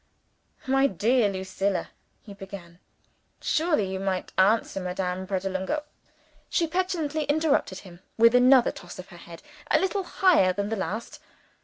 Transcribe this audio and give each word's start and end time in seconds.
"My 0.65 0.87
dear 0.87 1.29
Lucilla!" 1.29 1.89
he 2.23 2.33
began. 2.33 2.79
"Surely 3.39 3.85
you 3.87 3.99
might 3.99 4.33
answer 4.35 4.79
Madame 4.79 5.27
Pratolungo" 5.27 5.83
She 6.49 6.65
petulantly 6.65 7.25
interrupted 7.25 7.77
him, 7.81 7.99
with 8.17 8.33
another 8.33 8.71
toss 8.71 8.97
of 8.97 9.09
the 9.09 9.17
head 9.17 9.43
a 9.69 9.77
little 9.79 10.01
higher 10.03 10.53
than 10.53 10.69
the 10.69 10.75
last. 10.75 11.19